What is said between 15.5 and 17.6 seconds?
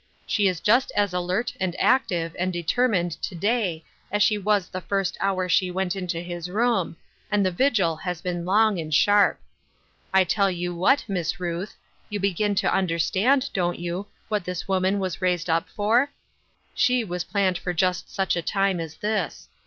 up for? She was planned